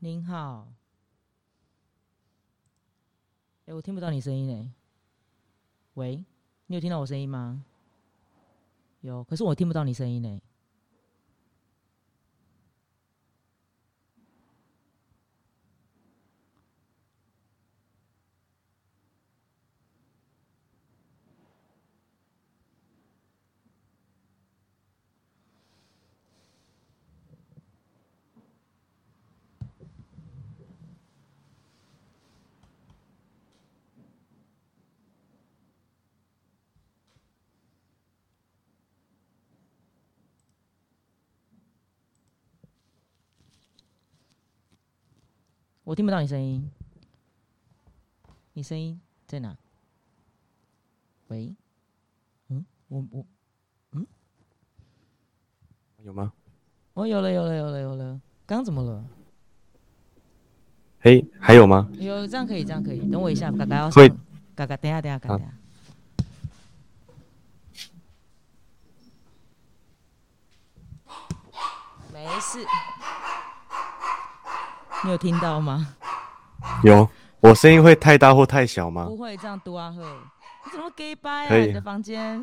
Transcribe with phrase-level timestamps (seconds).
[0.00, 0.74] 您好，
[3.64, 4.74] 哎、我听不到你声音呢。
[5.94, 6.22] 喂，
[6.66, 7.64] 你有听到我声音吗？
[9.02, 10.40] 有，可是我听不到你声音呢。
[45.84, 46.70] 我听不到你声音，
[48.54, 49.54] 你声音在哪？
[51.28, 51.54] 喂，
[52.48, 53.26] 嗯，我我
[53.92, 54.06] 嗯
[56.02, 56.32] 有吗？
[56.94, 59.04] 哦有了有了有了有了，刚刚怎么了？
[61.00, 61.90] 嘿，还有吗？
[61.94, 64.18] 有这样可以这样可以，等我一下，嘎嘎要会上，
[64.54, 65.54] 嘎嘎等下等下嘎好等下。
[72.10, 72.64] 没事，
[75.04, 75.94] 你有听到吗？
[76.82, 77.06] 有，
[77.40, 79.16] 我声音会太大或太小吗不？
[79.18, 80.02] 会这样嘟啊呵，
[80.64, 81.48] 你怎么 gay 掰啊？
[81.48, 82.42] 可以你的房间，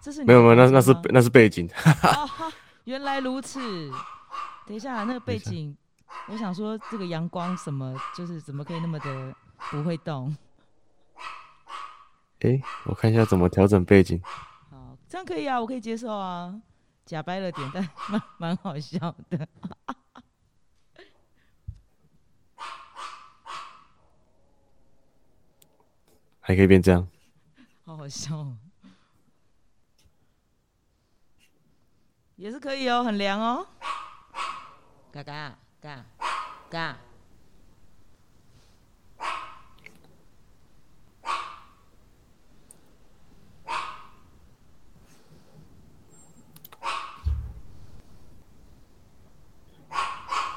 [0.00, 1.68] 这是你没有没有，那那是那是背景。
[2.02, 2.30] 哦，
[2.84, 3.60] 原来如此。
[4.66, 5.76] 等一下，那个背景，
[6.28, 9.34] 我想说这个阳光什么，就是怎么可以那么的
[9.70, 10.36] 不会动？
[12.40, 14.22] 哎，我看一下怎么调整背景。
[14.70, 16.54] 好，这样可以啊，我可以接受啊。
[17.04, 18.98] 假掰了点，但蛮蛮好笑
[19.30, 19.48] 的。
[26.48, 27.06] 还可以变这样。
[27.84, 28.56] 好好笑、哦，
[32.36, 33.66] 也是可以哦，很凉哦。
[35.12, 36.06] 嘎嘎嘎
[36.70, 36.96] 嘎，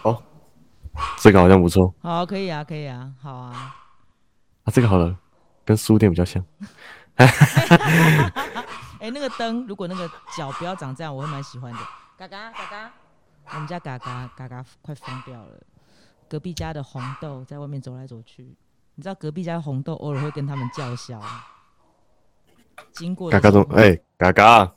[0.03, 0.23] 哦，
[1.17, 3.75] 这个好像不错好，可以啊，可以啊，好啊。
[4.63, 5.19] 啊，这个好了，
[5.71, 6.43] 跟书店比较像。
[8.99, 11.79] 哎、那个灯如果那个脚不要长这样，我会蛮喜欢的。
[12.17, 12.91] 嘎嘎嘎嘎，
[13.53, 15.63] 我们家嘎嘎嘎嘎快疯掉了。
[16.29, 18.43] 隔壁家的红豆在外面走来走去，
[18.95, 21.21] 你知道隔壁家的红豆偶尔会跟他们叫嚣，
[22.91, 24.71] 经过的嘎嘎中，哎，嘎嘎，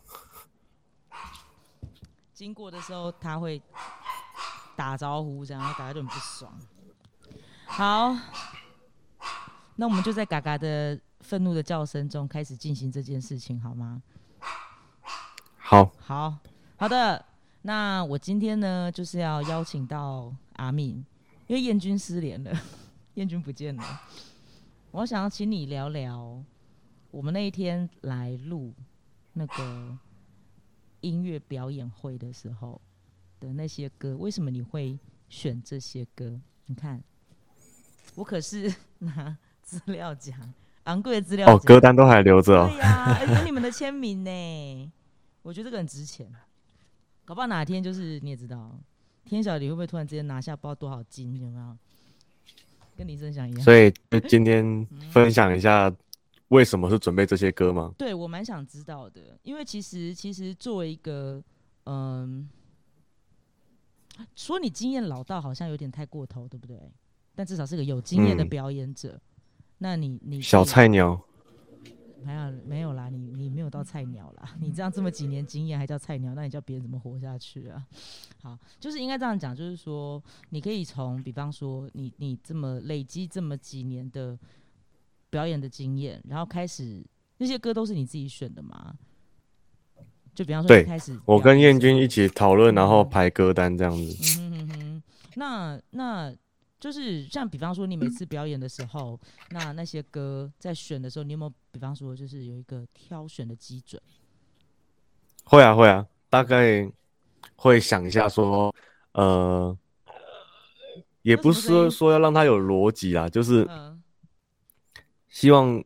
[2.32, 3.61] 经过的时候他会
[4.76, 6.52] 打招呼，这样，然后嘎嘎就很不爽。
[7.67, 8.17] 好，
[9.76, 14.03] 那我们就在嘎嘎的愤怒的叫声中开始进行这件事情，好吗？
[15.56, 16.38] 好，好
[16.76, 17.25] 好的，
[17.62, 21.05] 那我今天呢，就是要邀请到阿敏，
[21.47, 22.53] 因为燕君失联了，
[23.15, 24.00] 燕君不见了，
[24.91, 26.43] 我想要请你聊聊
[27.11, 28.73] 我们那一天来录
[29.32, 29.99] 那个
[31.00, 32.81] 音乐表演会的时候
[33.41, 34.99] 的那些歌，为什么你会
[35.29, 36.38] 选这些歌？
[36.67, 37.03] 你看，
[38.15, 40.32] 我可是 拿资料夹，
[40.84, 42.78] 昂贵的资料夹哦，歌单都还留着哦对。
[42.78, 44.93] 呀、有你们的签名呢，
[45.43, 46.31] 我觉得这个很值钱。
[47.25, 48.78] 搞不好哪天就是你也知道，
[49.25, 51.76] 天晓得你会不会突然之间拿下不知道多少金，有没有？
[52.96, 53.61] 跟林声祥一样。
[53.62, 53.93] 所以
[54.28, 55.90] 今天分享一下
[56.49, 57.93] 为什么是准备这些歌吗？
[57.96, 61.43] 对我蛮想知道的，因为其实其实作为一个
[61.87, 62.49] 嗯，
[64.37, 66.78] 说你经验老道好像有点太过头，对不对？
[67.34, 69.20] 但至少是个有经验的嗯表演者。
[69.84, 71.20] 那你你小菜鸟，
[72.25, 77.86] 没有没有啦，你你没有到菜鸟啦， 你这样这么几年经验还叫菜鸟，那你叫别人怎么活下去啊？
[78.42, 84.38] 好，就是应该这样讲，就是说你可以从，比方说你你这么累积这么几年的
[85.28, 87.04] 表演的经验，然后开始
[87.37, 88.94] 那些歌都是你自己选的吗？
[90.34, 94.40] 就比方说对开始我跟燕君一起讨论，然后排歌单这样子。
[94.40, 95.02] 嗯哼哼哼，
[95.34, 96.34] 那那
[96.84, 103.98] 就是像比方说，你每次表演的时候，那那些歌在选的时候，你有没有比方说就是有一个挑选的基准？
[105.44, 106.86] 会啊会啊，大概
[107.56, 108.70] 会想一下说，
[109.12, 109.75] 呃，
[111.22, 114.02] 也不是说说要让它有逻辑啊，就是嗯
[115.30, 115.82] 希望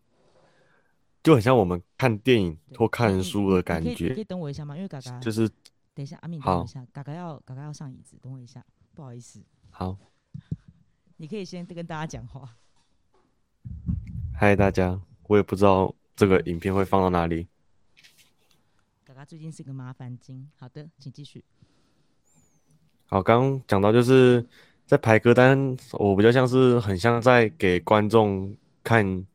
[1.23, 4.75] 就很像我们看电影或看书的你可以你可以，等我一下吗？
[4.75, 5.49] 因为嘎嘎就是
[5.95, 8.67] 等一下，阿敏等我一下，嘎嘎要嘎嘎要上椅子，等我一下，
[8.97, 9.41] 不好意思，
[9.71, 9.97] 好。
[11.21, 12.49] 你可以先跟大家讲话。
[14.33, 17.49] 嗨，大家，我也不知道这个影片会放到哪里。
[19.05, 20.49] 嘎嘎最近是个麻烦精。
[20.57, 21.45] 好的，请继续。
[23.07, 24.47] 好，刚刚讲到就是
[24.87, 29.27] 在排歌单，我比较像是很像在给观众看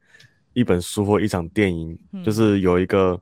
[0.53, 3.19] 一本书或一场电影，嗯就是有一个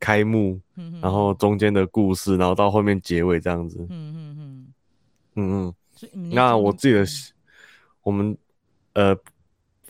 [0.00, 3.86] 开幕，嗯然后中间的故事，然后到后面结尾这样子。
[3.90, 4.74] 嗯嗯嗯，
[5.34, 5.74] 嗯
[6.14, 6.30] 嗯。
[6.30, 7.04] 那我自己的
[8.06, 8.38] 我们
[8.92, 9.18] 呃，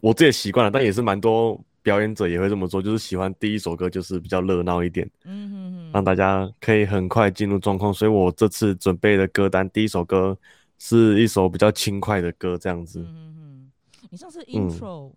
[0.00, 7.92] 我自己的习惯了，但也是蛮多表演者也会这么做，就是喜欢第一首歌就是比较热闹一点，嗯哼哼，让大家可以很快进入状况。
[7.92, 10.34] 所以我这次准备的歌单，第一首歌
[10.78, 13.00] 是一首比较轻快的歌，这样子。
[13.00, 13.70] 嗯哼
[14.00, 15.12] 哼，你上次嗯 intro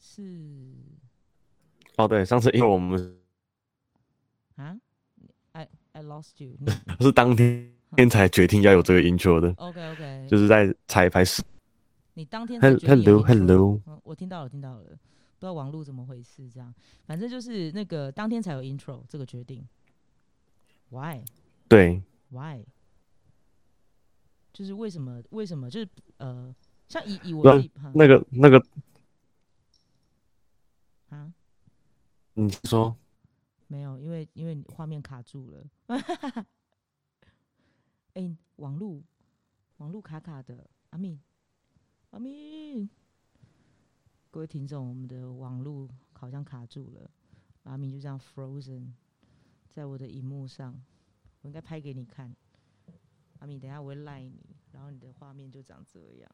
[0.00, 0.22] 是
[1.98, 3.16] 哦，对，上次因为我们
[4.56, 4.76] 啊
[5.52, 6.56] ？I I lost you。
[7.00, 7.71] 是当天
[8.10, 11.42] 才决定要有这个 intro 的，OK OK，就是在彩排时。
[12.14, 16.74] 你当天 Hello Hello，嗯，我听到了，听到了，不知道网络怎么回事，这样，
[17.06, 19.66] 反正就是那个当天才有 intro 这个决定。
[20.90, 21.24] Why
[21.68, 22.64] 对，Why？
[24.52, 25.22] 就是为什么？
[25.30, 25.70] 为什么？
[25.70, 26.54] 就是呃，
[26.86, 28.62] 像以以我那自己那个那个，
[31.08, 31.32] 啊，
[32.34, 32.94] 你说
[33.68, 35.64] 没有，因为因为画面卡住了。
[38.14, 39.02] 哎、网路
[39.78, 41.18] 网路卡卡的，阿敏
[42.10, 42.90] 阿敏，
[44.30, 47.10] 各位听众，我们的网路好像卡住了，
[47.62, 48.92] 阿敏就这样 frozen
[49.70, 50.84] 在我的荧幕上，
[51.40, 52.36] 我应该拍给你看。
[53.38, 56.30] 阿敏，等下我会赖你，然后你的画面就长这样。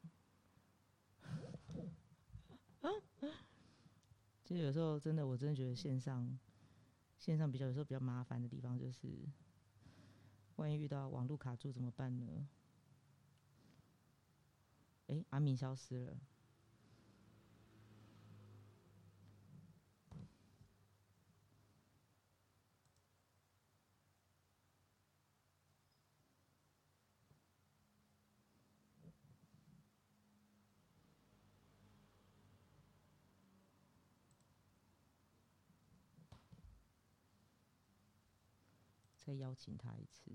[4.43, 6.37] 其实有时候真的，我真的觉得线上
[7.17, 9.07] 线上比较有时候比较麻烦的地方就是，
[10.59, 12.47] 万一遇到网络卡住怎么办呢？
[15.07, 16.17] 诶，阿敏消失了。
[39.29, 40.31] 再邀请他一次。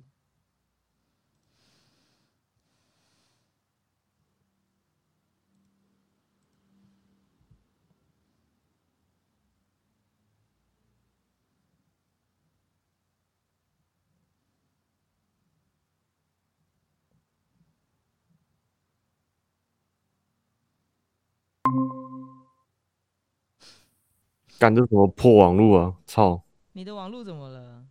[24.60, 25.98] 干这什么破网路啊！
[26.06, 26.44] 操！
[26.74, 27.84] 你的网络怎么了？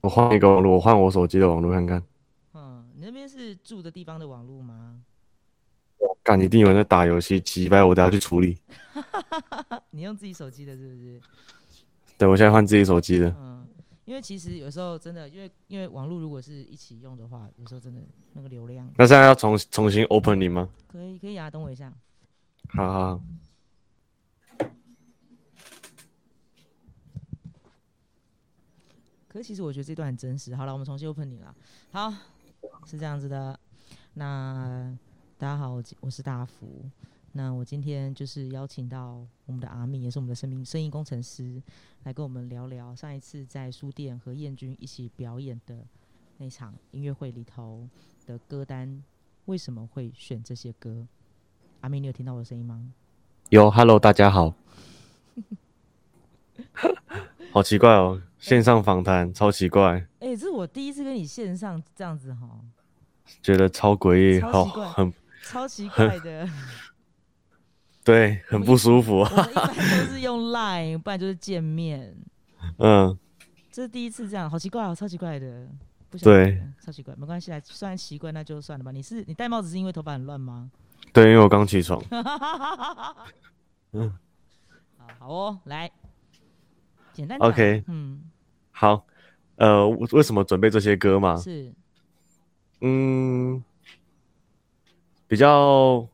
[0.00, 2.02] 我换一个网络，我换我手机的网络看看。
[2.54, 5.00] 嗯，你那边是住的地方的网络吗？
[5.98, 8.58] 我感，一定有人在打游戏，击败我等下去处理。
[9.90, 11.20] 你用自己手机的，是不是？
[12.18, 13.34] 对，我现在换自己手机的。
[13.38, 13.66] 嗯，
[14.04, 18.00] 因为其实有时候真的，因为因为网络如果是一起用的话，有时候真的
[18.34, 20.68] 那个流量那现在要重重新 open 你吗？
[20.86, 21.92] 可以可以啊，等我一下。
[22.68, 23.20] 好好
[29.36, 30.56] 可是其实我觉得这段很真实。
[30.56, 31.54] 好了，我们重新 open 你了。
[31.90, 32.10] 好，
[32.86, 33.60] 是这样子的。
[34.14, 34.96] 那
[35.36, 36.82] 大家好，我我是大福。
[37.32, 41.62] 那我今天就是邀请到我们的阿米，也是我们的声音声音工程师，
[42.04, 45.84] 来跟我们聊聊上一次在书店和燕君一起表演的
[46.38, 47.86] 那场音乐会里头
[48.24, 49.04] 的歌单，
[49.44, 51.06] 为什么会选这些歌？
[51.82, 52.90] 阿米，你有听到我的声音吗？
[53.50, 54.54] 有 Hello，大家好。
[57.52, 62.48] 好奇怪哦，线上访谈超奇怪，哎、这是我第一次跟你线上这样子哈，
[63.42, 65.12] 觉得超诡异，好超奇怪很
[65.42, 66.48] 超奇怪的。
[68.04, 69.16] 对，很不舒服。
[69.18, 72.16] 我们一般都是用 Line，不然就是见面。
[72.78, 73.18] 嗯，
[73.72, 75.66] 这是第一次这样，好奇怪哦，超奇怪的。
[76.08, 78.92] 不晓对，超奇怪，没关系啦，虽然习惯那就算了吧。
[78.92, 80.70] 你是你戴帽子是因为头发很乱吗？
[81.12, 82.00] 对，因为我刚起床。
[83.90, 84.16] 嗯，
[84.96, 85.90] 好好哦，来，
[87.12, 88.22] 简单讲 OK 嗯，
[88.78, 89.06] 好，
[89.56, 91.34] 呃，为为什么准备这些歌嘛？
[91.38, 91.72] 是，
[92.82, 93.64] 嗯，
[95.26, 96.06] 比较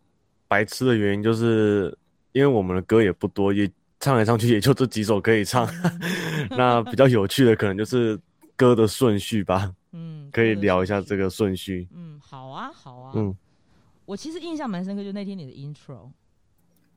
[0.47, 1.99] 白痴的原因就是，
[2.31, 5.69] 因为我们的歌也不多，也唱来唱去也就这几首可以唱。
[6.57, 8.17] 那比较有趣的可能就是
[8.55, 11.89] 歌的顺序吧，嗯，可以聊一下这个顺序。
[11.93, 13.13] 嗯，好啊，好啊。
[13.17, 13.37] 嗯，
[14.05, 16.13] 我其实印象蛮深刻，就那天你的 intro，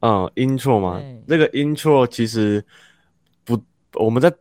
[0.01, 2.63] 嗯，intro 嘛，那个 intro 其实
[3.43, 3.59] 不，
[3.93, 4.31] 我们在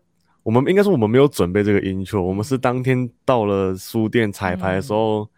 [0.45, 5.29] 我们应该说我们没有准备这个 intro，我们是当天到了书店彩排的时候，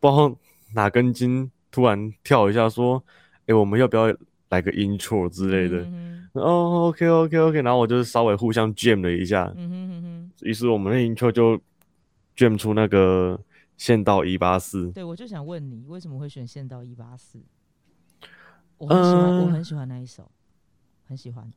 [0.00, 0.36] 不知道
[0.74, 3.02] 哪根筋突然跳一下说，
[3.46, 4.14] 哎，我们要不要
[4.50, 5.84] 来个 intro 之类的？
[5.86, 11.58] 嗯哦，OK OK OK，然后我就是稍微互相 jam 了一下，嗯哼嗯哼，于是我们的 intro 就
[12.36, 13.40] jam 出那个
[13.76, 14.90] 县道一八四。
[14.92, 17.38] 对，我就想问你，为什么会选《县道一八四》？
[18.76, 20.30] 我很喜欢，我嗯很喜欢那一首，
[21.06, 21.50] 很喜欢。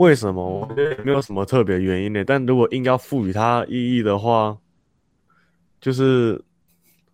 [0.00, 0.42] 为什么？
[0.42, 2.24] 我觉得也没有什么特别原因的。
[2.24, 4.56] 但如果硬要赋予它意义的话，
[5.78, 6.42] 就是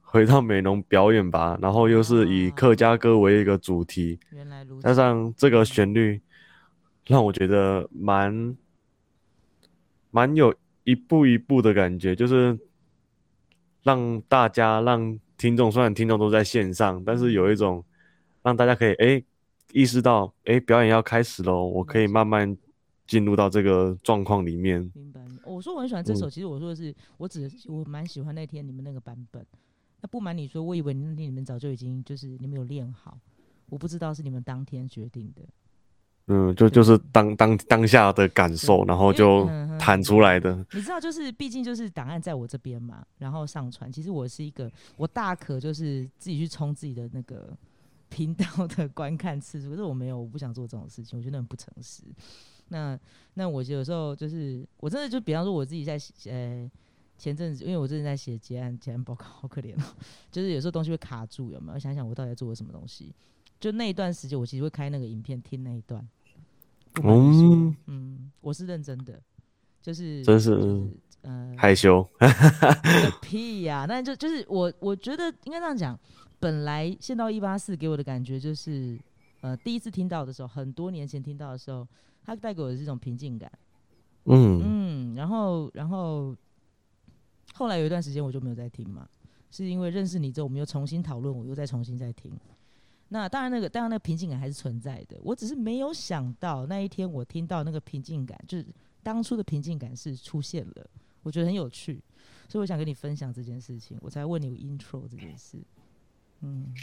[0.00, 4.82] 回到美容表演吧，然后又是以客家歌为一个主题，原来如此。
[4.86, 6.20] 加上这个旋律，
[7.06, 8.56] 让我觉得蛮
[10.12, 12.56] 蛮有一步一步的感觉，就是
[13.82, 17.84] 让大家让听众，虽然听众都在线上，但是有一种
[18.44, 19.20] 让大家可以哎
[19.72, 22.56] 意识到哎表演要开始喽，我可以慢慢
[23.06, 24.80] 进入到这个状况里面。
[24.94, 25.20] 明白。
[25.44, 29.44] 我说我很喜欢这首，嗯其实我说的是，我只我蛮喜欢那天你们那个版本。
[30.00, 33.18] 那不瞒你说，我以为那天你们早就已经就是你们有练好，
[33.68, 35.42] 我不知道是你们当天决定的。
[36.26, 39.48] 嗯，就就是当当当下的感受，然后就
[39.78, 40.56] 弹出来的。
[40.72, 43.90] 你知道，就是毕竟就是档案在我这边嘛，然后上传。
[43.92, 47.56] 其实我是一个，我大可就是自己去冲自己的那个
[48.10, 52.02] 频道的观看次数，可是我没有，我不想做这种事情，我觉得很不诚实。
[52.68, 52.98] 那
[53.34, 56.70] 那我有时候就是，我真的就比方说我自己在写呃
[57.18, 59.84] 前阵子，因为我最近在写结案结案报告， 好可怜哦，
[60.30, 61.78] 就是有时候东西会卡住，有没有？
[61.78, 63.14] 想想我到底在做了什么东西？
[63.58, 66.06] 就那一段时间，我其实会开那个影片听那一段。
[67.02, 69.20] 嗯，嗯，我是认真的，
[69.80, 70.90] 就是真是就是
[71.22, 72.06] 呃害羞。
[72.18, 75.98] 个屁呀、那就就是我我觉得应该这样讲，
[76.38, 78.98] 本来《线到一八四》给我的感觉就是，
[79.40, 81.86] 呃，第一次听到的时候，很多年前听到的时候，
[82.26, 83.50] 它带给我的是一种平静感，
[84.24, 86.34] 嗯嗯，然后然后
[87.54, 89.08] 后来有一段时间我就没有再听嘛，
[89.50, 92.32] 是因为认识你之后，我们又重新讨论，我又再重新再听。
[93.08, 95.16] 那当然，那个当然那个平静感还是存在的。
[95.22, 98.66] 我只是没有想到那一天我听到那个平静感，就是
[99.04, 100.84] 当初的平静感是出现了，
[101.22, 102.02] 我觉得很有趣，
[102.48, 105.56] 所以我想跟你分享这件事情，我才问你 intro 这件事。
[106.40, 106.74] 嗯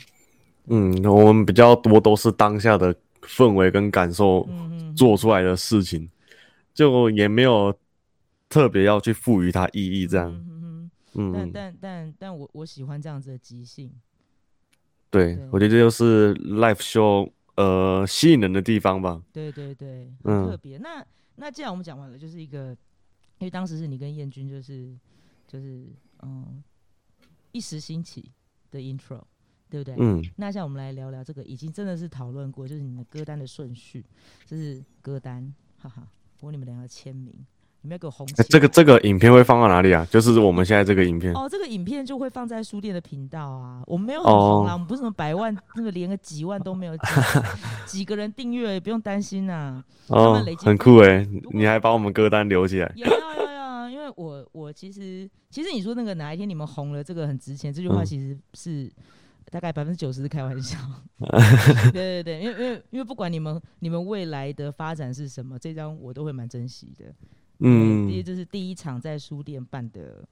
[0.68, 4.48] 嗯，我们比较多都是当下的氛围跟感受
[4.96, 6.10] 做出来的事情，
[6.74, 7.74] 就也没有
[8.50, 10.32] 特别要去赋予它意义这样。
[10.32, 13.92] 嗯嗯嗯但嗯，但但但我我喜欢这样子的即兴。
[15.10, 19.22] 对，对我觉得这就是 live show 呃吸引人的地方吧。
[19.32, 20.77] 对对对，特别。
[20.80, 22.70] 那那既然我们讲完了，就是一个，
[23.38, 24.92] 因为当时是你跟燕君，就是
[25.48, 25.86] 就是
[26.24, 26.63] 嗯
[27.51, 28.32] 一时兴起
[28.72, 29.22] 的 intro，
[29.74, 29.96] 对不对？
[29.98, 34.06] 嗯，那现在我们来聊聊这个，已经真的是讨论过，就是你的歌单的顺序，
[34.46, 35.51] 这是歌单，
[35.82, 36.03] 哈哈。
[36.38, 37.34] 不过你们两个签名，
[37.82, 40.06] 你们要给我红这个这个影片会放到哪里啊？
[40.12, 41.34] 就是我们现在这个影片。
[41.34, 43.82] 哦，这个影片就会放在书店的频道啊。
[43.88, 46.96] 我们没有很红啦，哦我们不是什么百万，那个连个几万都没有，
[47.88, 52.92] 几几个人订阅也，不用担心呐、他哦很酷诶不，过你还把我们歌单留起来。
[52.96, 58.92] 有有有有，因为我我其实其实你说那个哪一天你们红了，这个很值钱，这句话嗯其实是
[59.52, 60.78] 大概百分之九十是开玩笑。
[61.92, 67.14] 对对对，因为因为因为不管你们你们未来的发展是什么，这张我都会蛮珍惜的。
[67.60, 70.28] 嗯，第一嗯，这是第一场在书店办的，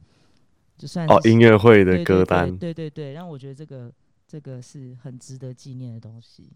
[0.78, 2.58] 就算哦，音乐会的歌单。
[2.58, 3.92] 对对对，让我觉得这个
[4.28, 6.50] 这个是很值得纪念的东西。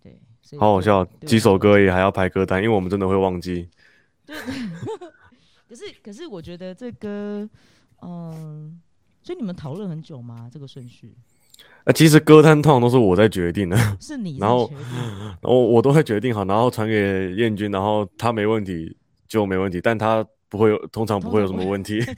[0.00, 3.68] 对，所以好好笑，几首歌也还要排歌单，因为我们真的会忘记。
[4.24, 4.36] 对
[5.68, 7.46] 可是可是我觉得这歌，
[8.00, 8.80] 嗯，
[9.22, 10.48] 所以你们讨论很久吗？
[10.50, 11.14] 这个顺序
[11.84, 14.88] 呃，其实歌单通常都是我在决定的， 是你 然后在决定
[15.40, 18.96] 然后我都会决定好，然后传给燕君，然后他没问题
[19.26, 22.00] 就没问题，但他不会有，通常不会有什么问题。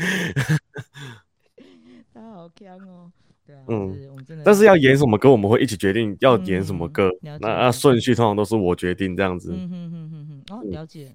[2.13, 3.11] 他好强哦。
[3.47, 3.97] 对啊，嗯
[4.45, 7.09] 但是要演什么歌，我们会一起决定要演什么歌。
[7.23, 9.53] 嗯那那顺序通常都是我决定这样子。
[9.53, 11.13] 嗯哼哼哼哼，哦，了解。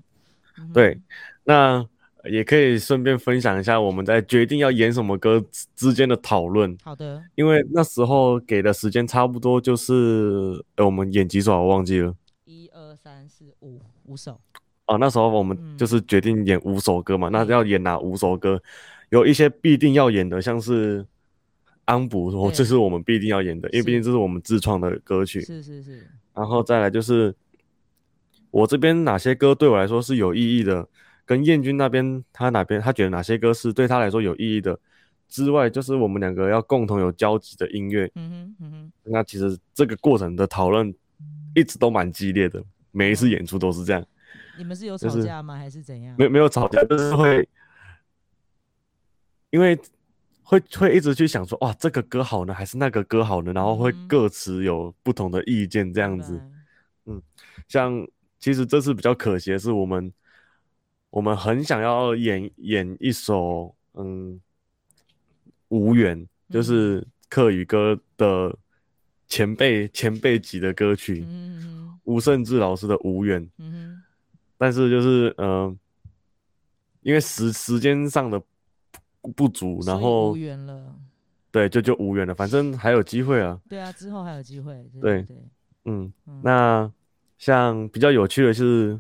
[0.58, 1.00] 嗯对，
[1.46, 1.86] 那
[2.29, 12.15] 也可以顺便分享一下我们在决定要演什么歌之之间的讨论，好的，因为那时候给的时间差不多就是，呃，我们演几首啊我忘记了。
[12.46, 14.39] 一二三四五五首，
[14.88, 18.62] 哦，那时候我们嗯就是决定演五首歌嘛，那嗯要演哪五首歌？
[19.10, 21.05] 有一些必定要演的，像是
[21.86, 25.39] 安补，我这是我们必定要演的，因为毕竟这是我们自创的歌曲。
[25.41, 27.34] 是是是，然后再来就是
[28.50, 30.88] 我这边哪些歌对我来说是有意义的，
[31.25, 34.79] 跟燕君那边他哪边他觉得哪些歌是对他来说有意义的
[35.27, 38.10] 之外，就是我们两个要共同有交集的音乐。
[38.15, 40.94] 嗯哼嗯哼，那其实这个过程的讨论
[41.55, 44.05] 一直都蛮激烈的，每一次演出都是这样。
[44.58, 45.58] 你们是有吵架吗？
[45.58, 46.15] 还是怎样？
[46.17, 47.48] 没没有吵架，就是会，
[49.50, 49.77] 因为
[50.44, 53.51] 会会一直去想说，哇，这个歌好呢，还是那个歌好呢？
[53.51, 56.39] 然后会各持有不同的意见，这样子。
[57.05, 57.22] 嗯，
[57.67, 58.08] 像
[58.39, 60.13] 其实这次比较可惜的是，我们
[61.16, 64.38] 我们很想要演演一首，嗯，
[65.70, 68.54] 无缘，就是客语歌的
[69.26, 71.25] 前辈前辈级的歌曲，
[72.04, 73.42] 吴胜志老师的《无缘》。
[74.58, 75.80] 但是就是，嗯，
[77.00, 78.42] 因为时时间上的
[79.38, 80.96] 不足，然后无缘了，
[81.50, 82.36] 对，就就无缘了。
[82.36, 83.58] 反正还有机会啊。
[83.70, 84.86] 对啊，之后还有机会。
[85.00, 85.38] 对对，
[85.86, 86.12] 嗯，
[86.44, 86.92] 那
[87.38, 89.00] 像比较有趣的是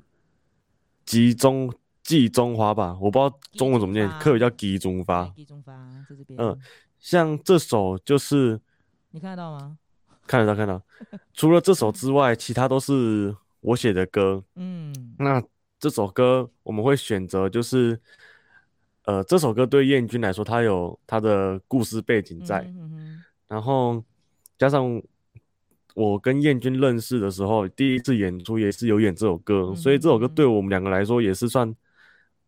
[1.05, 1.69] “集中
[2.05, 5.25] 集中发”吧，我不知道中文怎么念，课语叫“季中发”。
[5.35, 5.73] 季中发
[6.07, 6.39] 在这边。
[6.39, 6.57] 嗯，
[6.97, 8.61] 像这首就是
[9.11, 9.77] 你看得到吗？
[10.25, 10.81] 看得到，看到。
[11.33, 14.41] 除了这首之外，其他都是我写的歌。
[14.55, 15.43] 嗯，那。
[15.77, 17.99] 这首歌我们会选择，就是，
[19.03, 22.73] 呃，这首歌对燕君来说，它有它的故事背景在，
[23.47, 24.01] 然后
[24.57, 24.99] 加上
[25.93, 31.75] 我跟燕君认识的时候，第一次演出也是有演这首歌，所以这首歌对我们两个来说也是算，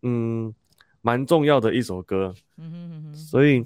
[0.01, 0.53] 嗯，
[1.01, 2.33] 蛮重要的一首歌。
[2.57, 3.65] 嗯哼哼哼所以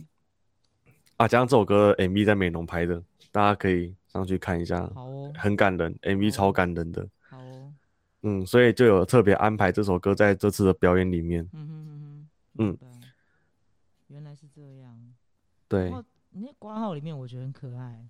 [1.17, 7.07] 啊，加上这首歌 MV 在美浓拍的，大家可以上去看一下，哦很感人，MV 超感人的。
[7.29, 7.73] 好哦
[8.23, 11.47] 嗯，所以就有特别安排这首歌在这次的表演里面。
[11.53, 13.01] 嗯哼嗯嗯嗯，
[14.07, 15.13] 原来是这样。
[15.67, 15.89] 对，
[16.31, 18.05] 你那挂号里面我觉得很可爱，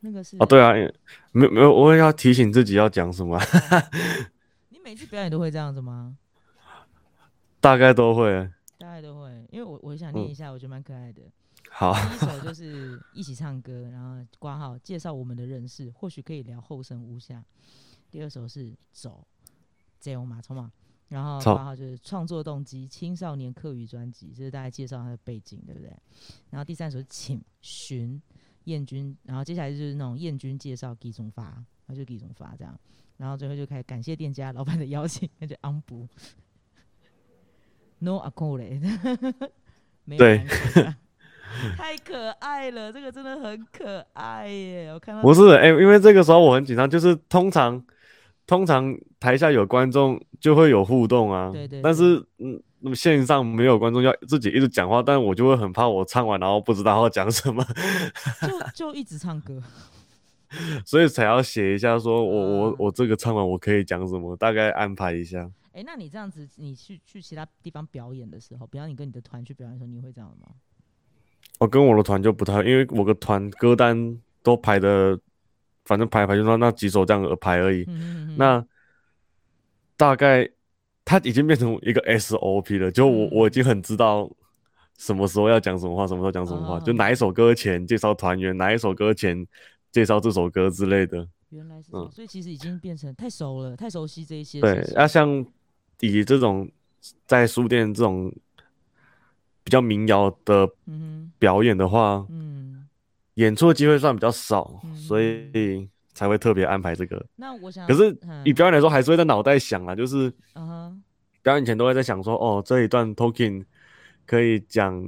[0.00, 0.74] 那个是哦，对啊，
[1.32, 3.40] 没没有，我也要提醒自己要讲什么。
[4.68, 6.16] 你每次表演都会这样子吗？
[7.62, 11.22] 大概都会，大概都会，因为我我想念一下，我觉得蛮可爱的。
[11.70, 17.42] 好，第一首就是一起唱歌，然后挂号介绍我们的认识，或许可以聊后生无下。
[18.10, 19.26] 第二首是走。
[20.00, 20.72] 这样马冲嘛，
[21.06, 25.96] 然后挂号就是创作动机，青少年课余专辑，就是大家介绍他的背景，对不对？
[26.50, 28.20] 然后第三首是请寻
[28.64, 32.76] 燕君，然后接下来就是那种燕君介绍给中发，然后就给中发这样，
[33.16, 36.08] 然后最后就开始感谢店家老板的邀请，那就昂补。
[38.02, 38.80] No a c o l e
[40.18, 40.44] 对
[41.78, 44.90] 太可爱了，这个真的很可爱耶！
[44.92, 47.82] 我看到不是哎，因为这个时候我很紧张，就是通常。
[48.44, 51.80] 通常台下有观众就会有互动啊，对对。
[51.80, 57.64] 但是嗯，那么线上没有观众，要自己一直讲话，但我就会很怕我唱完然后不知道要讲什么，
[58.74, 59.62] 就就一直唱歌，
[60.84, 65.50] 所以才要写一下，说我我我这个唱完我可以讲什么，大概安排一下。
[65.72, 70.48] 哎，那你这样子，你去去其他地方表演的时候，比方你跟你的团去表演的时候，你会这样吗？
[71.58, 75.18] 我跟我的团就不太，因为我的团歌单都排的。
[75.84, 77.84] 反正排排就那那几首这样排而已，
[78.36, 78.64] 那
[79.96, 80.48] 大概
[81.04, 84.30] 他已经变成一个 SOP 了，就我我已经很知道
[84.96, 89.44] 什么时候要讲什么话，什么时候讲什么话，就哪一首歌前介绍团员，哪一首歌前
[89.92, 91.28] 介绍这首歌之类的。
[91.50, 94.60] 原来是，嗯，所以其实已经变成太熟了，太熟悉这一些。
[94.60, 95.46] 对，那像
[96.00, 96.68] 以这种
[97.26, 98.34] 在书店这种
[99.62, 100.68] 比较民谣的
[101.38, 102.88] 表演的话，嗯。
[103.36, 107.24] 演出的机会算比较少，所以才会特别安排这个。
[107.34, 110.30] 那我想，可是以表演来说，还是会在脑袋想啊，就是
[111.40, 113.64] 表演前都会在想说，哦，这一段 talking
[114.26, 115.02] 可以讲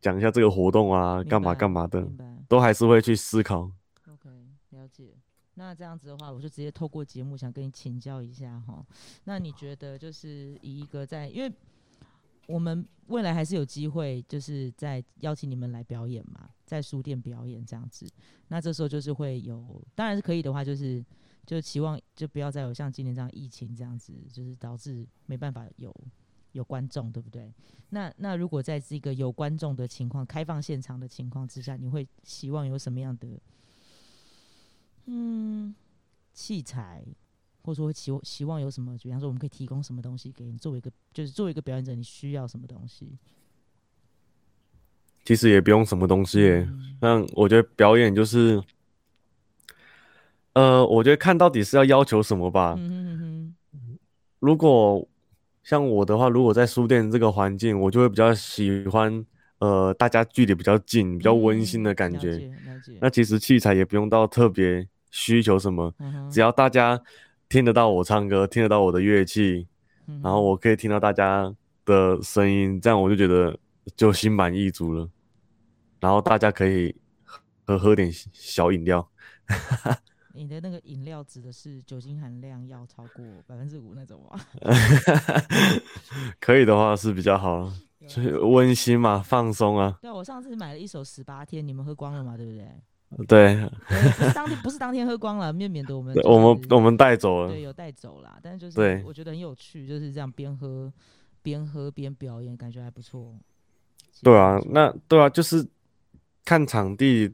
[0.00, 2.06] 讲一下这个活动啊，干嘛干嘛的，
[2.46, 3.68] 都还是会去思考。
[5.54, 8.84] 那这样子的话，我就直接透过节目想跟你请教一下哈。
[9.24, 11.52] 那你觉得就是以一个在，因为
[12.46, 16.50] 我们未来还是有机会，就是在邀请你们来表演嘛。
[16.64, 18.08] 在书店表演这样子，
[18.48, 21.04] 那这时候就是会有，当然是可以的话，就是
[21.44, 25.94] 就期望就不要再有像今年这样疫情这样子，就是导致没办法有
[26.52, 27.52] 有观众，对不对？
[27.90, 33.38] 那那如果在这个有观众的情况、开放现场的情况之下，你会希望有什么样的
[35.06, 35.74] 嗯
[36.32, 37.04] 器材，
[37.62, 38.96] 或者说希希望有什么？
[38.98, 43.18] 比方说，我们可以提供什么东西给你，作为一个就是作为一个表演者，你需要什么东西？
[45.24, 46.66] 其实也不用什么东西，
[47.00, 48.60] 那我觉得表演就是，
[50.54, 52.76] 呃，我觉得看到底是要要求什么吧。
[54.40, 55.06] 如果
[55.62, 59.24] 像我的话，如果在书店这个环境，我就会比较喜欢，
[59.62, 62.50] 呃，大家距离比较近、比较温馨的感觉。
[63.00, 65.94] 那其实器材也不用到特别需求什么，
[66.30, 67.00] 只要大家
[67.48, 69.66] 听得到我唱歌，听得到我的乐器，
[70.22, 73.58] 然后我可以听到大家的声音，这样我就觉得。
[73.96, 75.10] 就心满意足了，
[75.98, 76.94] 然后大家可以
[77.66, 79.10] 喝喝点小饮料。
[80.32, 84.38] 你的那个饮料指的是酒精含量要超过百分之五那种吗？
[86.38, 87.72] 可以的话是比较好，
[88.08, 89.98] 就是温馨嘛，放松啊。
[90.00, 92.36] 对啊，我上次买了一手十八天，你们喝光了嘛？
[92.36, 92.68] 对不对？
[93.28, 97.60] 对，不是当天不是当天喝光了，免免得我们、就是、我们我们带走了对，。
[97.60, 98.38] 有带走啦。
[98.42, 100.90] 但是就是对我觉得很有趣，就是这样边喝
[101.42, 103.34] 边喝边表演，感觉还不错。
[104.22, 105.66] 对啊，那对啊，就是
[106.42, 107.30] 看场地，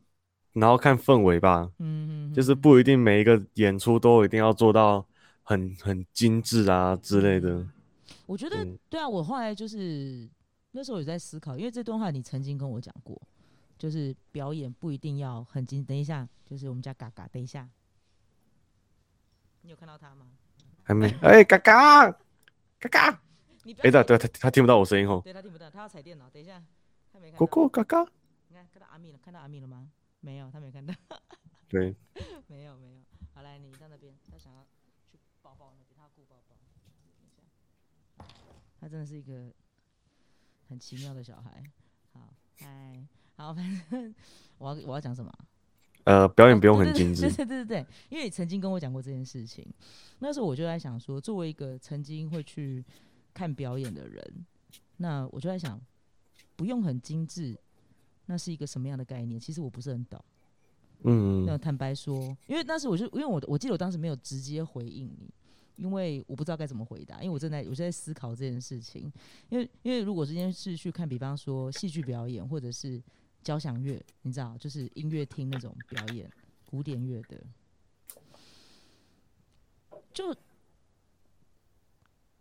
[0.54, 1.70] 然后看氛围吧。
[1.78, 5.06] 嗯嗯，就是不一定每一个演出都一定要做到
[5.44, 7.64] 很很精致啊之类的。
[8.26, 10.28] 我觉得、嗯对啊，我后来就是
[10.78, 13.20] 那时候有在思考，因为这段话你曾经跟我讲过，
[13.76, 15.84] 就是表演不一定要很精。
[15.84, 17.68] 等一下，就是我们家嘎嘎，等一下，
[19.62, 20.30] 你有看到他吗？
[20.84, 22.12] 还没，哎，嘎嘎
[22.78, 23.10] 嘎嘎，
[23.64, 25.20] 哎，对对，他他听不到我声音吼。
[25.22, 26.30] 对他听不到，他要踩电脑。
[26.30, 26.62] 等一下，
[27.12, 27.52] 他没看咕到。
[27.52, 28.12] 咕嘎嘎，
[28.46, 29.90] 你看看到阿米了，看到阿米了吗？
[30.20, 30.94] 没有，他没看到。
[31.68, 31.96] 对，
[32.46, 33.02] 没有没有，
[33.34, 34.64] 好来，你到那边，他想要
[35.10, 36.56] 去抱抱那边，他抱抱。
[36.56, 38.34] 等一下，
[38.80, 39.52] 他真的是一个
[40.68, 41.62] 很奇妙的小孩。
[42.12, 44.14] 好，嗨，好，反正
[44.58, 45.38] 我要我要讲什么啊？
[46.04, 49.66] 呃，表演哦不用很精致对，对对对对，因为你曾经跟我讲过这件事情，
[50.20, 52.84] 那时候我就在想说，作为一个曾经会去
[53.34, 54.46] 看表演的人，
[54.96, 55.80] 那我就在想，
[56.56, 57.58] 不用很精致，
[58.26, 59.38] 那是一个什么样的概念？
[59.38, 60.22] 其实我不是很懂。
[61.04, 65.30] 嗯那坦白说，因为当时我就因为我我记得我当时没有直接回应你，
[65.78, 69.10] 因为我不知道该怎么回答，因为我正在我正在思考这件事情。
[69.48, 73.00] 因为因为如果这件事去看，比方说戏剧表演或者是
[73.42, 76.28] 交响乐，你知道，就是音乐厅那种表演，
[76.66, 77.38] 古典乐的，
[80.12, 80.34] 就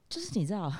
[0.09, 0.73] 就是你知道，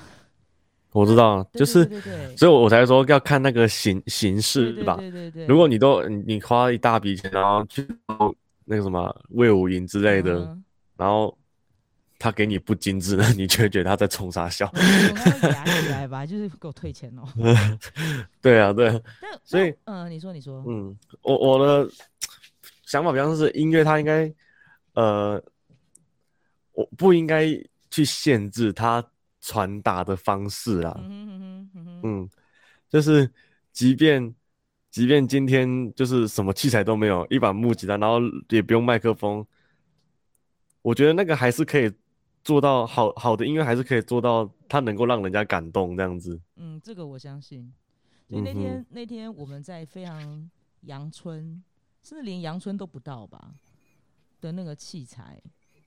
[0.90, 4.96] 我知道，就是，对对对所以我才说要看那个形形式对吧。
[4.96, 7.86] 对对对对，如果你都你你花一大笔钱，然后去
[8.64, 10.64] 那个什么魏武营之类的，嗯
[10.96, 11.38] 然后
[12.18, 14.68] 他给你不精致的， 你就会觉得他在冲啥笑。
[14.74, 17.22] 我我刚刚压起来吧， 就是给我退钱哦。
[18.42, 19.00] 对啊，对
[19.44, 21.90] 所以嗯、呃你说你说，嗯，我我的
[22.84, 24.32] 想法比较是音乐，它应该
[24.94, 25.40] 呃，
[26.72, 27.46] 我不应该
[27.90, 29.04] 去限制它
[29.40, 30.94] 传达的方式啦。
[31.04, 32.30] 嗯哼嗯哼嗯，嗯，
[32.88, 33.30] 就是
[33.72, 34.34] 即便
[34.90, 39.46] 即便今天就是什么器材都没有，一把木吉他，然后也不用麦克风，
[40.82, 41.92] 我觉得那个还是可以
[42.48, 46.40] 做到好好的音乐，还是可以做到它能够让人家感动这样子。
[46.56, 47.70] 嗯，这个我相信。
[48.26, 51.62] 所以那天、那天我们在非常阳春，
[52.02, 53.54] 甚至连阳春都不到吧
[54.40, 55.38] 的那个器材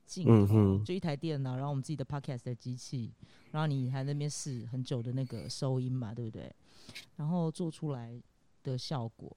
[0.06, 3.12] 镜头，嗯就一台电脑，然后我们自己的 podcast 的机器，
[3.50, 6.54] 然后你还在那边试很久的那个收音嘛，对不对？
[7.16, 8.22] 然后做出来
[8.62, 9.36] 的效果，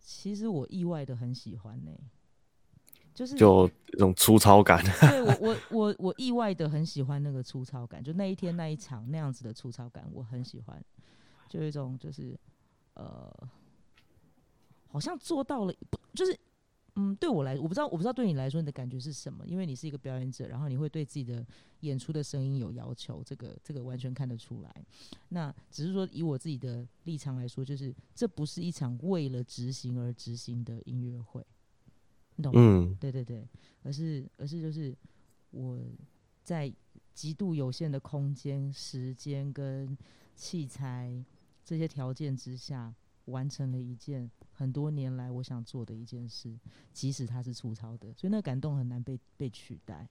[0.00, 1.90] 其实我意外的很喜欢呢、
[3.16, 10.78] 就是就这种粗糙感， 对我我我我意外的很喜欢那个粗糙感，就那一天那一场那样子的粗糙感，我很喜欢，
[11.48, 12.38] 就有一种就是
[12.92, 13.32] 呃，
[14.88, 16.38] 好像做到了，不就是
[16.96, 21.42] 嗯，对我来，我不知道我不知道对你来说你的感觉是什么，因为你是一个表演者，然后你会对自己的
[21.80, 24.84] 演出的声音有要求，这个这个完全看得出来。
[25.30, 31.42] 那只是说以我自己的立场来说，就是这不是一场为了执行而执行的音乐会，
[32.36, 32.60] 你懂吗？
[32.60, 33.46] 嗯对对对，
[33.82, 34.94] 而是而是就是
[35.50, 35.78] 我
[36.42, 36.72] 在
[37.12, 39.96] 极度有限的空间、时间跟
[40.34, 41.12] 器材
[41.64, 42.94] 这些条件之下，
[43.24, 46.54] 完成了一件很多年来我想做的一件事，
[46.92, 50.06] 即使它是粗糙的，所以那个感动很难被被取代。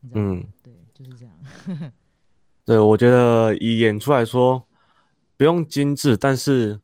[0.00, 0.40] 你知道吗？
[0.40, 1.38] 嗯，对，就是这样。
[2.64, 4.66] 对，我觉得以演出来说，
[5.36, 6.80] 不用精致，但是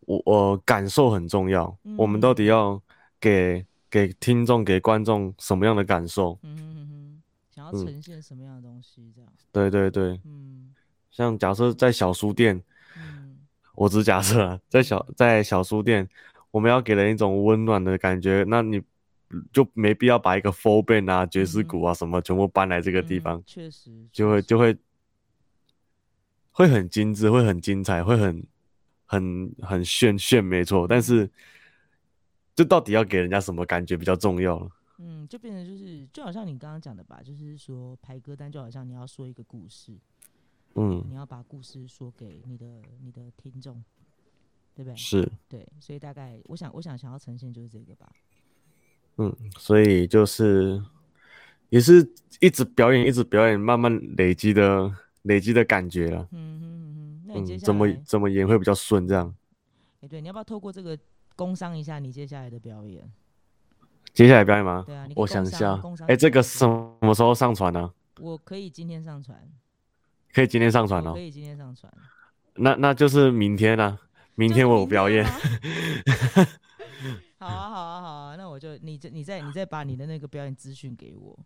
[0.00, 1.76] 我我感受很重要。
[1.96, 2.80] 我们到底要
[3.18, 6.38] 给给听众、给观众什么样的感受？
[6.42, 9.12] 嗯哼哼，想要呈现什么样的东西？
[9.14, 10.72] 这样，对对对，嗯
[11.10, 12.62] 像假设在小书店，
[12.96, 13.38] 嗯
[13.74, 16.08] 我只假设，在小在小书店，
[16.50, 18.80] 我们要给人一种温暖的感觉，那你
[19.52, 24.76] 就没必要把一个 full band 啊、爵士鼓啊什么全部搬来这个地方，确实就会就会
[26.52, 28.46] 会很精致，会很精彩，会很
[29.06, 30.86] 很很炫炫，没错。
[30.86, 31.30] 但是，
[32.54, 34.70] 就到底要给人家什么感觉比较重要了。
[34.98, 39.96] 嗯，就变成就是，就好像你刚刚讲的吧，就是说排歌单就好像你要说一个故事，
[40.74, 42.66] 嗯，你要把故事说给你的
[43.02, 43.82] 你的听众，
[44.74, 44.94] 对不对？
[44.94, 48.12] 是，对，所以大概我想我想想要呈现就是这个吧。
[49.16, 50.82] 嗯，所以就是
[51.70, 52.06] 也是
[52.38, 56.28] 一直表演，一直表演，慢慢累积的累积的感觉了。
[56.32, 59.08] 嗯嗯嗯哼，那你接嗯，下怎么，怎么演会比较顺？
[59.08, 59.34] 这样
[60.02, 60.98] 哎、对，你要不要透过这个
[61.36, 63.10] 工商一下你接下来的表演？
[64.12, 64.82] 接下来表演吗？
[64.86, 66.66] 对啊，你我想一下哎，这个什
[67.00, 67.92] 么时候上传呢？
[68.20, 69.38] 我可以今天上传，
[70.32, 71.20] 可以今天上传哦可。
[71.20, 71.90] 以今天上传。
[72.56, 73.98] 那那就是明天啊，
[74.34, 75.24] 明天我有表演。
[77.38, 81.38] 好啊，好啊，好啊，那我就你这你再你再把你的那个表演资讯给我，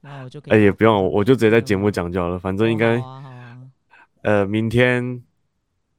[0.00, 0.54] 那我就可以。
[0.54, 3.58] 哎，也不用，我就直接在节目讲就好了，反正应该好啊，好啊，
[4.22, 5.22] 呃，明天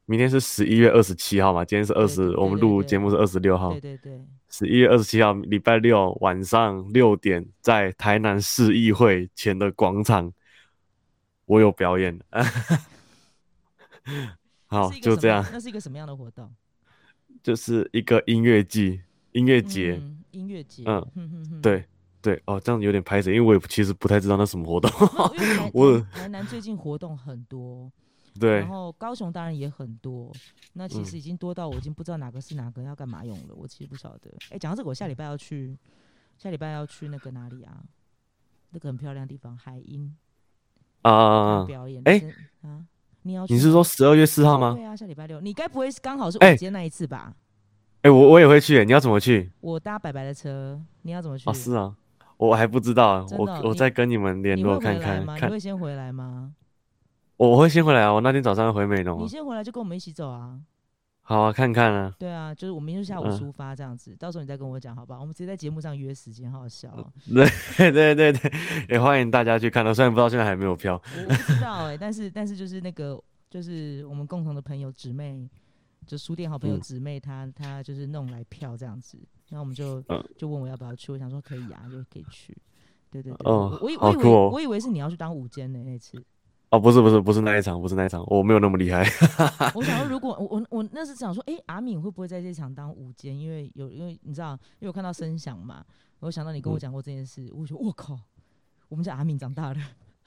[0.10, 10.34] 明天是十一月二十七号嘛，今天是二十，我们录节目是二十六号对，对对，十一月二十七号礼拜六晚上六点，在台南市议会前的广场，
[11.46, 12.20] 我有表演。
[14.66, 16.52] 好就这样，那是一个什么样的活动？
[17.44, 19.00] 就是一个音乐季、
[19.34, 20.00] 音乐节。
[20.02, 20.82] 嗯，音乐节。
[20.88, 21.86] 嗯哼哼哼，对
[22.20, 24.90] 对哦，这样有点拍谁，因为我也其实不太知道那什么活动。
[25.72, 27.92] 我台台南最近活动很多，
[28.38, 30.32] 对然，后高雄当然也很多，
[30.74, 34.30] 那其嗯实已经多到我已经不知道哪个是哪个要干嘛用了，我其实不晓得。
[34.52, 35.78] 哎，讲到这个，我下礼拜要去，
[36.38, 37.84] 下礼拜要去那个哪里啊？
[38.72, 40.16] 那个很漂亮的地方，海鹰
[41.02, 41.66] 啊啊啊！
[41.66, 42.02] 表演。
[42.06, 42.30] 哎真
[42.62, 42.86] 啊，
[43.24, 44.74] 你要去你是说十二月四号吗？
[44.76, 47.34] 对啊，下礼拜六，你该不会是刚好是哎午间那一次吧？
[48.04, 49.52] 哎，我我也会去，你要怎么去？
[49.60, 51.50] 我搭白白的车，你要怎么去？
[51.50, 51.96] 哦，是啊，
[52.38, 55.50] 我还不知道啊，我我再跟你们联络看看看。
[55.50, 56.54] 会先回来吗？
[57.40, 59.28] 我我会先回来啊，我那天早上回美浓你啊。
[59.30, 60.60] 先回来就跟我们一起走啊。
[61.22, 62.14] 好啊，看看啊。
[62.20, 65.22] 对啊，就是我明天就下午嗯出发这样子，到时候你再跟我讲好不好？
[65.22, 67.10] 我们直接在节目上约时间，好好笑、 哦。
[67.34, 68.52] 对对对对，
[68.90, 71.02] 也欢迎大家去看到，虽然不知道现在还没有票。
[71.28, 73.18] 不知道哎、但是但是就是那个
[73.50, 75.50] 就是我们共同的朋友姊妹，
[76.06, 82.54] 就书店好朋友嗯姊妹，她她就是弄来票这样子，然后我们就、嗯就问我要不要去，我想说可以啊，就可以去。
[83.10, 86.22] 对对对，哦我我以我以为、哦我以为是你要去当午间的那次，
[86.72, 89.04] 哦，不是不是不是那一场，不是那一场，我没有那么厉害。
[89.74, 93.36] 我想说如果我我我那时想说，哎、阿敏会不会在这场当舞间？
[93.38, 95.84] 因为有因为你知道，因为我看到声响嘛，
[96.20, 98.20] 我想到你跟我嗯讲过这件事，我就我靠，
[98.88, 99.80] 我们家阿敏长大了。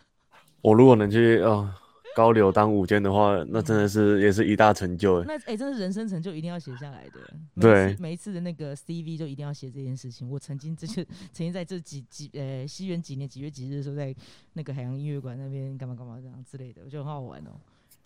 [0.63, 1.77] 我如果能去啊、
[2.15, 5.25] 高流当舞监的话，那真的是也是一大成就哎。
[5.27, 7.21] 那哎、真的是人生成就一定要写下来的。
[7.55, 10.29] 每对每一次的那个 CV 就一定要写这件事情。
[10.31, 14.15] 我曾经这就曾经在这几几呃西元几年几月几日的时候，在
[14.55, 17.51] 那个海洋音乐馆那边干嘛干嘛这样之类的，我觉得很好玩哦。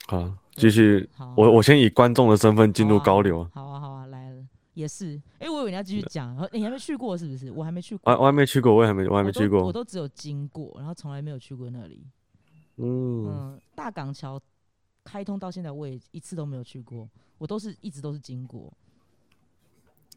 [0.09, 3.51] 好，继续，好，我我先以观众的身份进入高流啊。
[3.53, 4.45] 好啊好啊，来了。
[4.75, 7.51] 也是，哎、我以为你要继续讲，你还没去过是不是？
[7.51, 9.73] 我还没去过，我我还没去过，我也还没我还没去过我。
[9.73, 12.07] 都只有经过，然后从来没有去过那里。
[12.77, 14.41] 嗯，嗯，大港桥
[15.05, 17.09] 开通到现在，我也一次都没有去过，
[17.39, 18.73] 我都是一直都是经过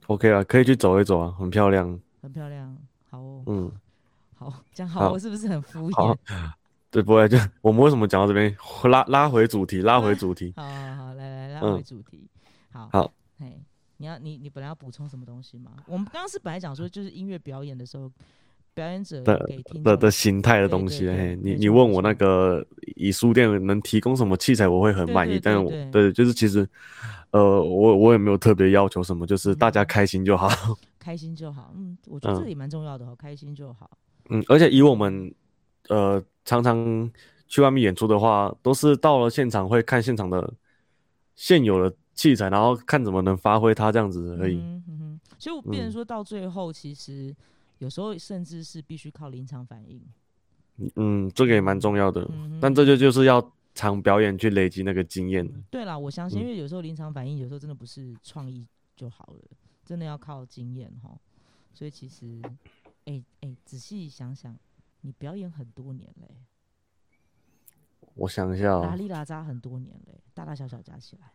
[0.07, 1.99] ，OK 啊，可以去走一走啊，很漂亮。
[2.21, 2.77] 很漂亮。
[3.09, 3.71] 好哦，嗯，
[4.35, 6.51] 好讲好，好我是不是很敷好衍？
[6.91, 8.55] 对，不会就我们为什么讲到这边，
[8.89, 10.53] 拉拉回主题，拉回主题。
[10.57, 12.27] 好好好，来来拉嗯回主题。
[12.71, 13.61] 好，好，嘿，
[13.97, 15.71] 你要你你本来要补充什么东西吗？
[15.85, 18.11] 我们刚刚是本来讲说，就是音乐表演的时候，
[18.73, 19.49] 表演者的
[19.83, 26.67] 的的形态的东西，嘿，你你问我那个以书店能提供什么器材，我会很满意，对但是我对就是其实，
[27.31, 30.49] 呃，我我也没有特别要求什么，就是大家嗯开心就好。
[30.99, 31.73] 开心就好。
[31.75, 33.89] 嗯，我觉得这嗯也蛮重要的哦，开心就好。
[34.29, 35.33] 嗯，而且以我们
[35.87, 37.09] 呃常常
[37.47, 40.53] 去外面演出的话，都是到了现场会看现场的
[41.35, 44.57] 现有的器材，然后看怎么能发挥它这样子而已。
[44.57, 47.33] 嗯哼嗯哼，所以我变成嗯说到最后，其实
[47.79, 50.01] 有时候甚至是必须靠临场反应。
[50.95, 55.45] 嗯，这个也蛮重要的，嗯但这就就是要常表演去累积那个经验。
[55.69, 58.65] 对啦，我相信，嗯因为有时候临场反应，有时候真的不是创意
[58.95, 59.41] 就好了，
[59.85, 61.19] 真的要靠经验哈。
[61.73, 62.41] 所以其实，
[63.05, 64.57] 哎、哎、仔细想想，
[65.01, 66.27] 你表演很多年嘞、
[68.15, 71.27] 我想一下哦拉里拉扎很多年嘞、大大小小加起来。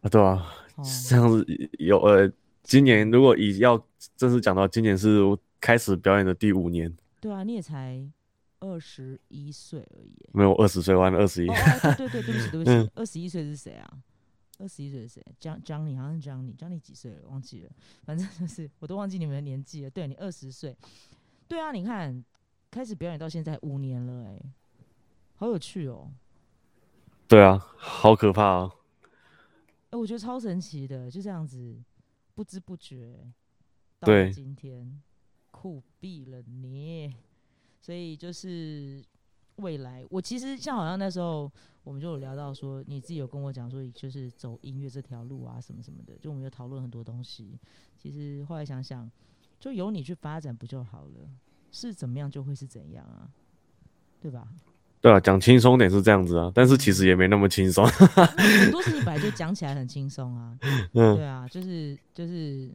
[0.00, 1.44] 啊，对啊，哦，这样子
[1.78, 3.84] 有呃，今年如果以要
[4.16, 8.04] 正式讲到，今年是我开始表演的第五年，对啊，你也才
[8.58, 10.12] 二十一岁而已。
[10.32, 11.46] 没有二十岁，我还没二十一
[11.96, 14.02] 对对对，对不起对不嗯起，二十一岁是谁啊？
[14.58, 15.24] 二十一岁是谁？
[15.38, 17.28] 江江你好像是江你，江你几岁了？
[17.28, 17.70] 忘记了，
[18.04, 19.90] 反正就是 我都忘记你们的年纪了。
[19.90, 20.76] 对你二十岁，
[21.46, 22.24] 对啊，你看
[22.70, 24.40] 开始表演到现在五年了，哎，
[25.36, 26.10] 好有趣哦！
[27.28, 28.72] 对啊，好可怕哦。
[29.90, 31.80] 哎，我觉得超神奇的，就这样子
[32.34, 33.16] 不知不觉
[33.98, 35.00] 到了今天，
[35.62, 37.14] 酷毙了你！
[37.80, 39.00] 所以就是
[39.56, 41.48] 未来，我其实像好像那时候
[41.84, 47.56] 我们就有聊到说，你自己有跟我讲说，就是走音乐这条路啊，什么什么的，就我们有讨论很多东西。
[47.96, 49.08] 其实后来想想，
[49.60, 51.30] 就由你去发展不就好了？
[51.70, 53.30] 是怎么样就会是怎样啊，
[54.20, 54.48] 对吧？
[55.00, 57.86] 对啊，讲轻松点是这样子啊，但是其实也没那么轻松。
[57.86, 60.58] 很多事情本来就讲起来很轻松啊，
[60.94, 62.68] 嗯对啊，就是就是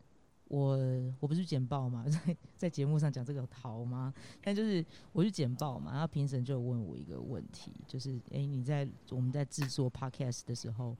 [0.49, 0.77] 我
[1.19, 4.13] 我不是简报嘛，在在节目上讲这个逃吗？
[4.41, 10.95] 但就是我去简报嘛，然后评审就问我一个问题，就是哎、你在我们在制作 podcast 的时候，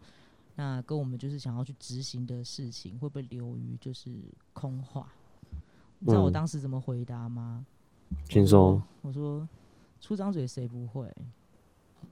[0.55, 4.11] 那跟我们就是想要去执行的事情，会不会流于就是
[4.53, 5.11] 空话？
[5.99, 7.65] 你知道我嗯当时怎么回答吗？
[8.25, 9.47] 请说，我说
[10.01, 11.11] 出张嘴谁不会？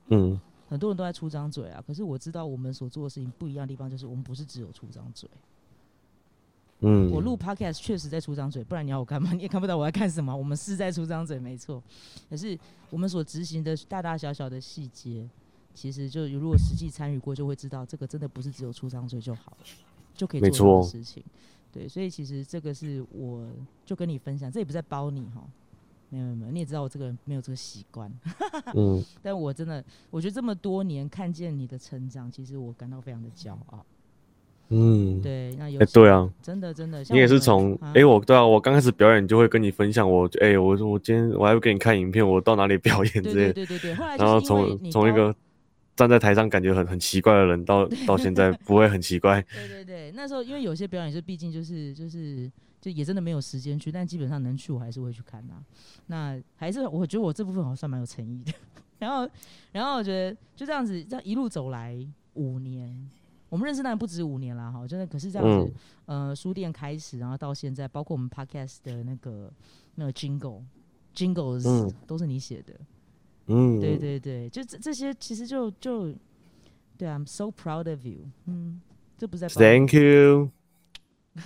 [0.08, 5.30] 嗯很多人都在出张嘴啊，可是我知道我们所做的事情不一样的地方，就是我们不是只有出张嘴。
[6.82, 9.32] 嗯，我录 podcast 确实在出张嘴，不然你要我干嘛？
[9.34, 10.36] 你也看不到我在干什么。
[10.36, 11.82] 我们是在出张嘴，没错。
[12.30, 12.58] 可是
[12.90, 15.28] 我们所执行的大大小小的细节，
[15.74, 19.66] 其实就如果实际参与过，就会知道这个真的不是只有出张嘴就好了，
[20.14, 21.24] 就可以做很多事情。
[21.72, 23.48] 对，所以其实这个是我
[23.86, 25.44] 就跟你分享，这也不在包你哈。
[26.10, 28.12] 没有没有没有，你也知道我这个人没有这个习惯，
[28.76, 33.84] 嗯 但我真的，我觉得这么多年看见你的成长，其实我感到非常的骄傲。
[34.70, 37.94] 嗯，对，那有哎、对啊，真的真的，你也是从啊。
[37.96, 44.18] 哎、我对啊，我刚开始表演就会跟你分享我，哎、我我今天我还会给你看影片，我到哪里表演之对类的，对对对对，后来。
[44.18, 45.36] 然后从从一个
[45.96, 52.52] 站在台上感觉很很奇怪的人，到到现在不会很奇怪， 对对对，那时候因为有些表演是毕竟就是就是
[52.82, 55.54] 就也真的没有时间去，但基本上能去我还是会去看呐、
[56.08, 58.52] 那还是我觉得我这部分好像算蛮有诚意的。
[58.98, 59.30] 然后
[59.74, 61.96] 然后我觉得就这样子，这样一路走来
[62.34, 63.10] 五年，
[63.50, 65.74] 我们认识当然不止五年了，哈，真的可是这样子，
[66.06, 69.52] 呃，书店开始，然后到现在，包括我们 podcast 的那个
[69.96, 70.62] 那个 jingle。
[71.16, 72.74] Jingles、嗯都是你写的，
[73.46, 76.14] 嗯，对对对，就这这些其实就就
[76.98, 78.82] 对啊，I'm so proud of you，嗯，
[79.18, 80.52] 这不是在，Thank you，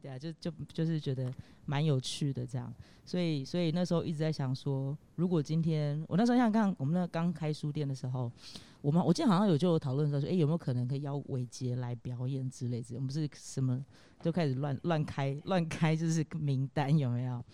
[0.00, 1.30] 对啊，就就就是觉得
[1.66, 2.72] 蛮有趣的这样，
[3.04, 8.32] 所以所以那时候一直在想说，如果今天我那时候想看我们那刚开书店的时候，
[8.80, 13.84] 我们我记得好像有就讨论说，说，哎、有没有可能可以邀伟杰来表演之类之类，我们是什么
[14.20, 17.44] 就开始乱乱开乱开，就是名单有没有？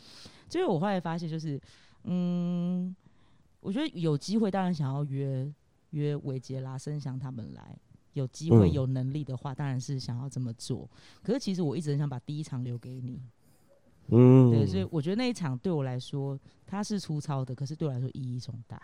[0.49, 1.61] 就是我后来发现，就是
[2.05, 2.95] 嗯，
[3.61, 5.53] 我觉得有机会当然想要约
[5.91, 7.77] 约伟杰啦、申祥他们来。
[8.15, 10.89] 有机会、嗯有能力的话，当然是想要这么做。
[11.21, 13.21] 可是其实我一直很想把第一场留给你，
[14.07, 18.81] 嗯，对，所以我觉得那一场对我来说，它是粗糙的，可是对我来说意义重大。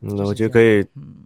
[0.00, 1.16] 嗯，就是我觉得可以嗯，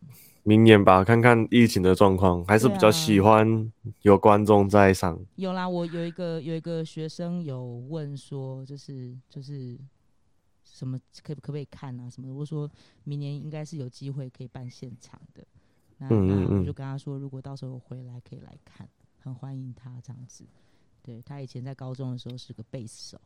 [0.42, 3.70] 明年吧，看看疫情的状况，还是比较喜欢
[4.02, 5.18] 有观众在上。
[5.36, 9.78] 有啦，我有一个有一个学生有问说，就是就是
[10.64, 12.70] 什么可可不可以看啊什么的，我说
[13.04, 15.44] 明年应该是有机会可以办现场的。
[15.98, 18.88] 那嗯嗯嗯那我就跟他说，如果到时候回来可以来看，
[19.18, 20.44] 很欢迎他这样子。
[21.02, 23.20] 对他以前在高中的时候是个贝斯手，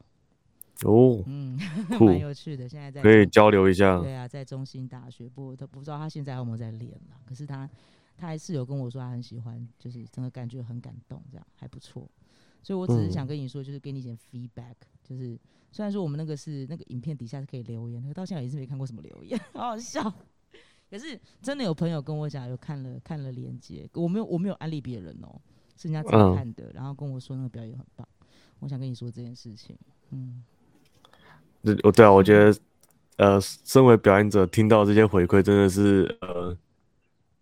[0.83, 1.59] 哦，嗯，
[2.01, 2.69] 蛮有趣的。
[2.69, 4.01] 现在在可以交流一下。
[4.01, 7.17] 对啊，在中心大学，不过他不知道他现在有没有在练了。
[7.25, 7.69] 可是他
[8.17, 12.11] 他还是有跟我说他很喜欢，就是整个感觉很感动，这样还不错。
[12.63, 15.39] 所以我只是想嗯跟你说，就是给你一点 feedback，就是
[15.71, 20.13] 虽然说我们那个是那个影片底下是可以留言，可到现在也是没看过什么留言， 好好笑。
[20.91, 25.41] 可是真的有朋友跟我讲，有看了看了链接，我没有我没有安利别人哦，
[25.77, 28.07] 是人家自己嗯看的，然后跟我说那个表演很棒。
[28.61, 29.77] 我想跟你说这件事情，
[30.11, 30.54] 嗯，对，
[31.83, 32.59] 我对啊，我觉得，
[33.17, 36.57] 呃，身为表演者，听到这些回馈，真的是呃，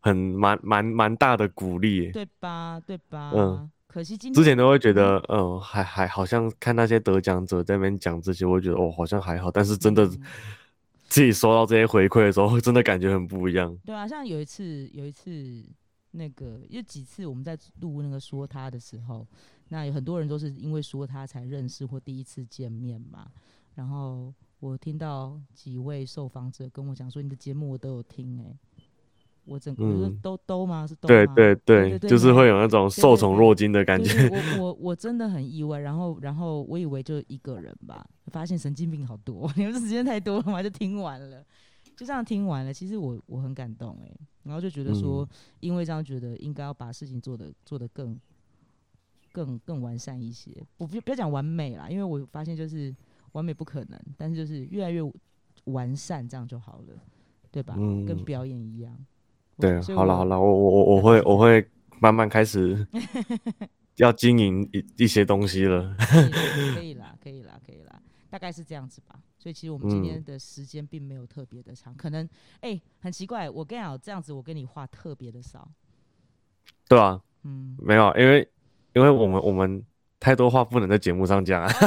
[0.01, 2.11] 很蛮蛮蛮大的鼓励耶。
[2.13, 2.81] 对吧？
[2.87, 3.33] 对吧？
[3.35, 9.51] 嗯可惜今之前都会觉嗯得，嗯、还还好像看那些得奖者在那边讲这些，我会觉得哦，好像还好。
[9.51, 10.23] 但是真的嗯
[11.09, 13.77] 自己收到这些回馈的时候， 真的感觉很不一样。
[13.85, 15.63] 对啊，像有一次，有一次
[16.13, 19.27] 那个有几次我们在录那个说他的时候，
[19.69, 23.27] 那有很多人都是因为说他才认识或第一次见面嘛。
[23.75, 28.57] 然后我听到几位受访者跟我讲说，你的节目我都有听、欸，
[29.45, 30.87] 我整个、我说嗯都都吗？
[30.87, 31.35] 是都对吗？
[31.35, 34.29] 对对，就是会有那种受宠若惊的感对觉。
[34.29, 41.45] 对我我我真的很意外，然后然后我以为就一个人吧，发现神经病好多，你们时间太多了嘛，就听完了，
[41.97, 42.73] 就这样听完了。
[42.73, 44.13] 其实我我很感动哎、
[44.45, 45.29] 然后就觉得说，嗯
[45.61, 48.17] 因为这样觉得应该要把事情做得做得更
[49.33, 50.51] 更更完善一些。
[50.77, 52.95] 我不不要讲完美啦，因为我发现就是
[53.33, 55.01] 完美不可能，但是就是越来越
[55.65, 56.95] 完善，这样就好了，
[57.51, 57.75] 对吧？
[57.79, 58.97] 嗯跟嗯表演一样。
[59.59, 61.67] 对，好了好了，我我我我会我会
[62.01, 62.87] 慢慢开始
[63.97, 65.95] 要经营一一些东西了。
[66.75, 69.21] 可以啦，可以啦，可以啦，大概是这样子吧。
[69.39, 72.29] 所以其实我们今天嗯的时间并没有特别的长，可能
[72.61, 75.69] 哎、很奇怪，我跟你讲，这样子我跟你话特别的少，
[76.89, 78.49] 对啊，嗯，没有，因为
[78.95, 79.85] 因为我们我们
[80.23, 81.87] 太多话不能在节目上讲啊，是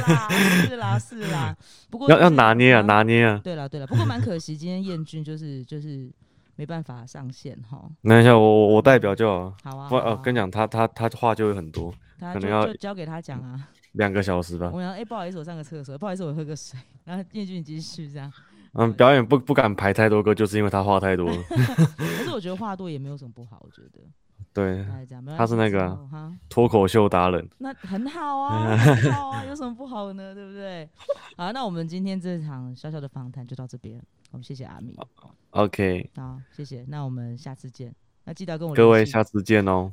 [0.00, 0.28] 啦，
[0.66, 1.54] 是啦，是啦。
[1.90, 3.38] 不过要要拿捏啊，拿捏啊。
[3.44, 6.10] 对了对了，不过蛮可惜，今天燕君就是 就是
[6.56, 7.86] 没办法上线哈。
[8.00, 9.28] 那一下我我我代表就
[9.62, 11.92] 好，好啊，不好啊呃跟你讲，他他他话就会很多。
[12.18, 13.68] 他可能要交给他讲啊。
[13.92, 14.70] 两个小时吧。
[14.72, 16.80] 我想，哎、不好意思，我上个厕所，不好意思，我喝个水。
[17.04, 18.32] 然后彦俊你继续这样。
[18.72, 21.42] 嗯，表演不不敢排太多歌，就是因为他话太多了。
[21.96, 24.00] 可是我觉得话多也没有什么不好，我觉得
[24.54, 24.84] 对，
[25.36, 27.48] 他是那个啊，脱口秀达人。
[27.58, 30.34] 那很好啊，很好啊，有什么不好呢？
[30.34, 30.88] 对不对？
[31.36, 34.94] 好，那我们今天这场小小的访谈就到这边，我们谢谢阿米
[35.50, 36.84] ，OK，好，谢谢。
[36.88, 37.94] 那我们下次见。
[38.24, 39.92] 那记得跟我各位下次见哦。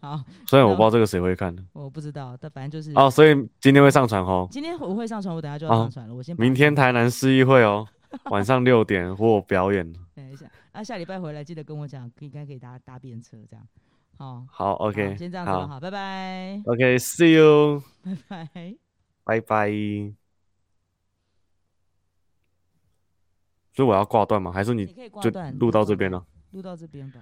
[0.00, 4.46] 好，虽然我不知道这个谁会看的我不知道，但反正就是哦，所以今天会上传哦。
[4.50, 6.14] 今天我会上传，我等下就要哦上传了。
[6.14, 7.86] 我先明天台南市议会哦，
[8.30, 9.92] 晚上六点或表演。
[10.14, 13.66] 等一下，啊，下礼拜回来记得跟我讲，应该可以搭搭便车这样。
[14.16, 17.82] 好好好，OK，先这样子，好好，拜拜，，OK，See you，
[18.28, 18.76] 拜拜。
[19.24, 19.70] 拜拜。
[23.72, 24.50] 所以我要挂断吗？
[24.52, 26.24] 还是你你可以挂就断，录到这边了？
[26.52, 27.20] 录到这边吧。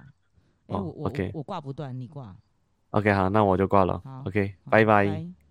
[0.69, 2.35] 哎、哦我我 OK 我我挂不断，你挂。
[2.97, 4.01] ？OK，好，那我就挂了。
[4.25, 4.85] OK，拜。
[4.85, 5.46] 拜